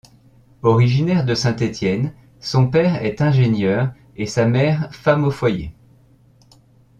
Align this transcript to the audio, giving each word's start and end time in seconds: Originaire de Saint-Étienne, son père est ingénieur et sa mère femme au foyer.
Originaire 0.63 1.25
de 1.25 1.35
Saint-Étienne, 1.35 2.11
son 2.39 2.65
père 2.71 3.03
est 3.05 3.21
ingénieur 3.21 3.93
et 4.15 4.25
sa 4.25 4.47
mère 4.47 4.89
femme 4.95 5.23
au 5.25 5.29
foyer. 5.29 5.75